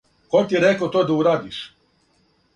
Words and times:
Ко 0.29 0.39
ти 0.47 0.55
је 0.57 0.61
то 0.63 0.63
рекао 0.67 1.03
да 1.11 1.19
урадиш? 1.19 1.61